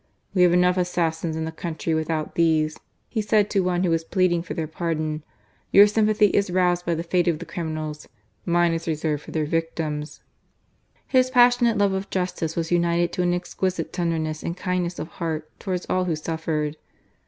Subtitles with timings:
[0.33, 4.03] "We have enough assassins in the country without these," he said to one who was
[4.03, 5.23] pleading for their pardon.
[5.69, 8.09] "Your sympathy is roused by the fate of the criminals;
[8.43, 10.23] mine is reserved for their victims."
[11.05, 15.51] His passionate love of justice was united to an exquisite tenderness and kindness of heart
[15.59, 16.77] towards all who suffered.